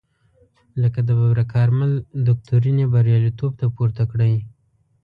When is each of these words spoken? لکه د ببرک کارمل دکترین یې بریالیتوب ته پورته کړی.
لکه 0.81 0.99
د 1.07 1.09
ببرک 1.19 1.47
کارمل 1.53 1.91
دکترین 2.29 2.75
یې 2.81 2.87
بریالیتوب 2.93 3.51
ته 3.59 3.65
پورته 3.75 4.03
کړی. 4.11 4.33